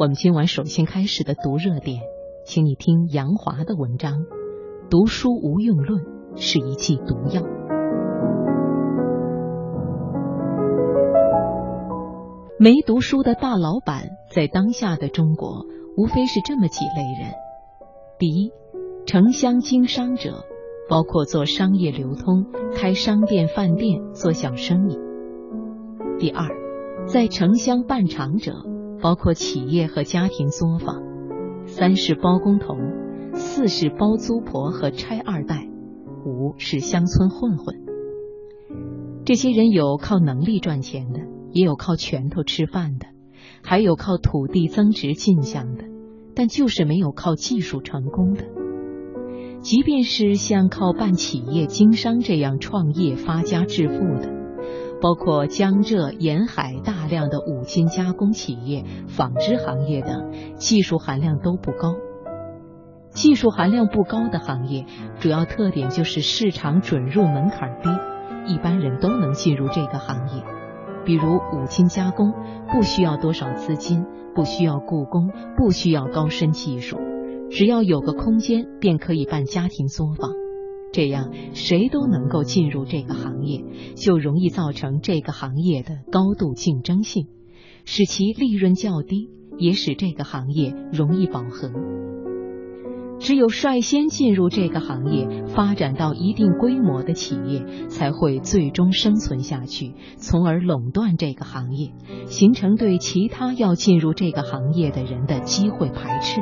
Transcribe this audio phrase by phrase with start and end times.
[0.00, 2.00] 我们今晚首先开始的读热点，
[2.46, 4.12] 请你听杨华的文章
[4.88, 6.02] 《读书无用论
[6.36, 7.42] 是一剂毒药》。
[12.58, 15.66] 没读书的大老板，在当下的中国，
[15.98, 17.34] 无非是这么几类人：
[18.18, 18.52] 第一，
[19.04, 20.46] 城乡经商者，
[20.88, 24.96] 包括做商业流通、开商店、饭店、做小生意；
[26.18, 26.48] 第二，
[27.06, 28.64] 在城乡办厂者，
[29.00, 31.02] 包括企业和家庭作坊；
[31.66, 32.74] 三是包工头；
[33.34, 35.68] 四是包租婆和差二代；
[36.24, 37.76] 五是乡村混混。
[39.24, 41.20] 这些人有靠能力赚钱的。
[41.52, 43.06] 也有靠拳头吃饭的，
[43.60, 45.82] 还有靠土地增值进项的，
[46.36, 48.44] 但就是没有靠技术成功的。
[49.60, 54.30] 即便是像靠办企业经商这样创业发家致富的，
[55.02, 61.96] 包括江浙沿海大量的五金加工企业、纺织行业等，技术含量都不高。
[63.10, 64.86] 技术含量不高的行业，
[65.18, 67.90] 主要特点就是市场准入门槛低，
[68.54, 70.44] 一般人都能进入这个行业。
[71.04, 72.32] 比如五金加工，
[72.72, 76.98] 不需要多少资金，不需要雇工，不需要高深技术，
[77.50, 80.39] 只要有个空间，便可以办家庭作坊。
[80.92, 87.28] 这样谁都能够进入这个行业，就容易造成这个行业的高度竞争性，
[87.84, 91.70] 使其利润较低，也使这个行业容易饱和。
[93.20, 101.92] 只有率先进入这个行业、发展到一定规模的企业，才会最终生存下去，从而垄断这个行业，
[102.24, 106.40] 形成对其他要进入这个行业的人的机会排斥。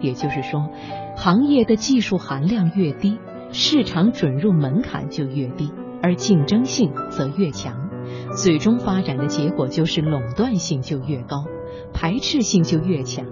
[0.00, 0.70] 也就是说，
[1.16, 3.18] 行业的技术含量越低，
[3.52, 5.70] 市场准入门槛就越低，
[6.02, 7.90] 而竞争性则越强，
[8.36, 11.44] 最终发展的结果就是垄断性就越高，
[11.92, 13.26] 排斥性就越强。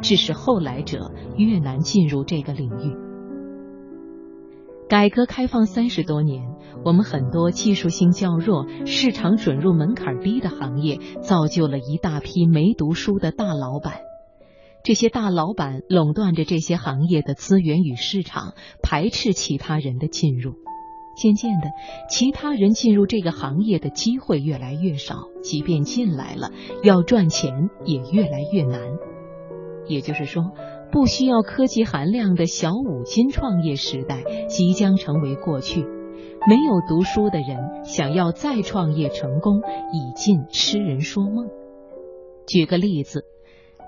[0.00, 2.96] 致使后来者越难进入这个领域。
[4.88, 6.54] 改革开放三十多年，
[6.84, 13.94] 我们很多技术性较弱、市场准入门槛低的行业，造就了一大批没读书的大老板。
[14.86, 18.54] 这些大老板垄断着这些行业的资源与市场，
[18.84, 20.52] 排斥其他人的进入。
[21.16, 21.70] 渐渐的，
[22.08, 26.52] 其他人进入这个行业的机会越来越少，即便进来了，
[26.84, 28.80] 要赚钱也越来越难。
[29.88, 30.52] 也就是说，
[30.92, 35.82] 不需要科技含量的小五金创业时代即将成为过去。
[36.46, 41.48] 没有读书的人想要再创业成功，已尽痴人说梦。
[42.46, 43.24] 举个例子，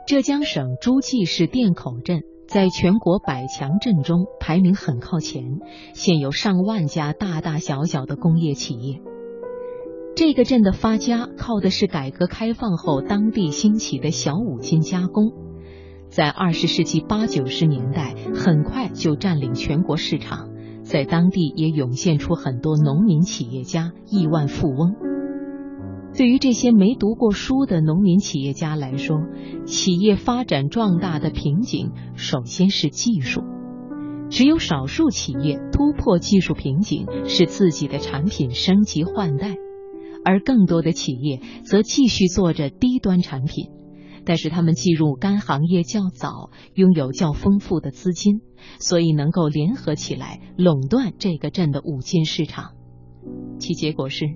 [0.09, 5.59] 浙江省诸暨市店口镇在全国百强镇中排名很靠前，
[5.93, 9.03] 现有上万家大大小小的工业企业。
[10.17, 15.31] 这个镇的发家靠的是改革开放后当地兴起的小五金加工。
[16.09, 20.49] 在二十世纪八九十年代，很快就占领全国市场，
[20.85, 24.95] 在当地也涌现出很多农民企业家、亿万富翁。
[26.19, 29.21] 对于这些没读过书的农民企业家来说，
[29.67, 33.43] 企业发展壮大的瓶颈首先是技术。
[34.29, 39.55] 只有少数企业突破技术瓶颈，使自己的产品升级换代，
[40.25, 43.71] 而更多的企业则继续做着低端产品。
[44.25, 48.41] 但是他们进入该行业较早，拥有较丰富的资金，
[48.81, 52.73] 所以能够联合起来垄断这个镇的五金市场。
[53.61, 54.27] 其结果是，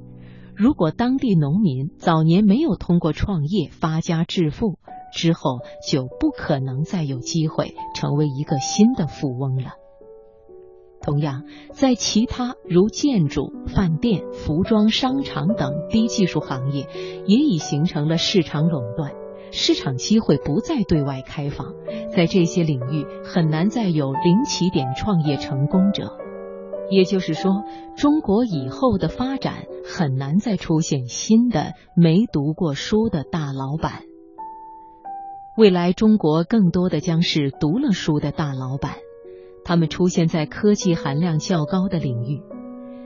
[0.54, 4.78] 如果当地农民早年没有通过创业发家致富，
[5.12, 9.72] 之后就不可能再有机会成为一个新的富翁了。
[11.00, 16.86] 同样，在其他如建筑、饭店、服装、商场等低技术行业，
[17.26, 19.12] 也已形成了市场垄断。
[19.50, 21.74] 市场机会不再对外开放，
[22.14, 26.16] 在这些领域很难再有零起点创业成功者。
[26.92, 27.64] 也就是说，
[27.96, 34.02] 中国以后的发展很难再出现新的没读过书的大老板。
[35.56, 38.96] 未来中国更多的将是读了书的大老板，
[39.64, 42.42] 他们出现在科技含量较高的领域。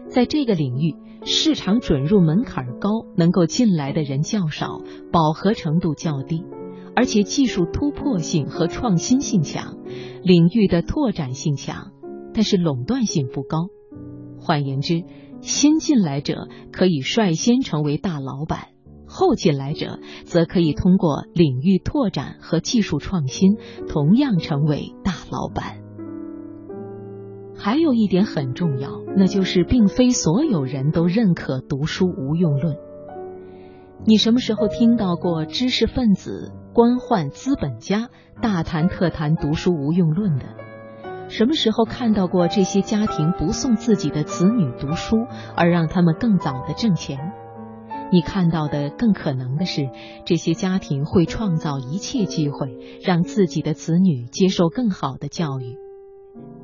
[0.09, 0.95] 在这个领域，
[1.25, 4.81] 市场准入门槛高，能够进来的人较少，
[5.13, 6.45] 饱和程度较低，
[6.95, 9.77] 而且技术突破性和创新性强，
[10.23, 11.91] 领域的拓展性强，
[12.33, 13.69] 但是垄断性不高。
[14.47, 15.03] 换言之，
[15.41, 18.69] 新进来者可以率先成为大老板，
[19.09, 23.57] 后进来者则可以通过领域拓展和技术创新，
[23.89, 25.83] 同样成为大老板。
[27.59, 32.77] 还有一点很重要，那就是并非所有人都认可读书无用论。
[34.05, 38.11] 你什么时候听到过知识分子、官宦、资本家
[38.41, 40.45] 大谈特谈读书无用论的？
[41.29, 45.27] 什么时候看到过这些家庭不送自己的子女读书，
[45.57, 47.19] 而让他们更早的挣钱？
[48.13, 49.91] 你看到的更可能的是，
[50.25, 55.77] 这些家庭会创造一切机会，让自己的子女接受更好的教育。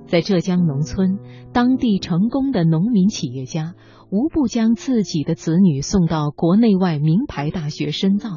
[0.06, 1.18] 在浙江农村，
[1.52, 3.74] 当地成功的农民企业家
[4.10, 8.28] 无不将自己的子女送到国内外名牌大学深造，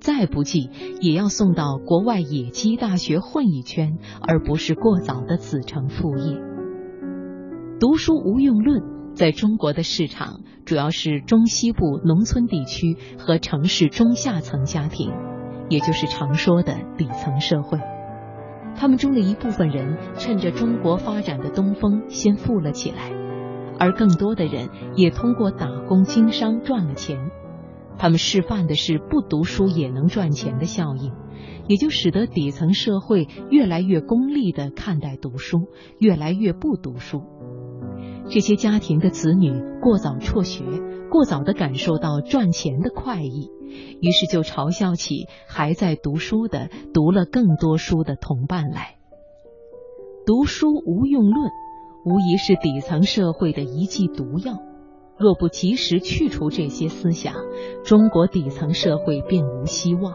[0.00, 0.70] 再不济
[1.00, 6.38] 也要送到国外野鸡大学混一圈，而不是过早的子承父业。
[7.80, 8.82] 读书无用论
[9.14, 15.12] 在中国的市场主要是中西部农村地区和城市中下层家庭，
[15.68, 17.78] 也就是常说的底层社会。
[18.76, 23.10] 他们中的一部分人趁着中国发展的东风先富了起来，
[23.78, 27.30] 而更多的人也通过打工经商赚了钱。
[27.98, 31.12] 他们示范的是不读书也能赚钱的效应，
[31.68, 37.22] 也就使得底层社会越来越功利的看待读书，越来越不读书。
[38.28, 40.64] 这些家庭的子女过早辍学，
[41.10, 43.50] 过早的感受到赚钱的快意。
[44.00, 48.96] 于是就嘲笑起还在读书的、读了更多书的同伴来。
[50.24, 51.50] 读书无用论，
[52.04, 54.58] 无疑是底层社会的一剂毒药。
[55.18, 57.34] 若不及时去除这些思想，
[57.84, 60.14] 中国底层社会便无希望。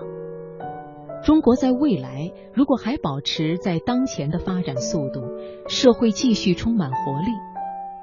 [1.23, 5.21] 中国在未来如果还保持在当前的发展速度，
[5.67, 7.31] 社会继续充满活力，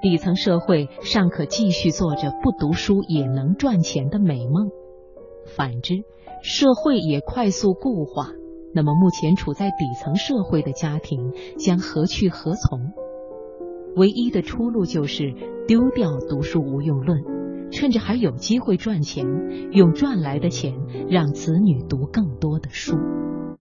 [0.03, 4.71] 底层社会尚可继续做着不读书也能赚钱的美梦。
[5.47, 5.95] 反之，
[6.43, 8.31] 社会也快速固化。
[8.75, 12.93] 那么，目前处在底层社会的家庭将何去何从？
[13.97, 15.35] 唯一的出路就是
[15.67, 17.23] 丢掉读书无用论，
[17.71, 19.27] 趁着还有机会赚钱，
[19.73, 20.75] 用赚来的钱
[21.09, 22.97] 让子女读更多的书。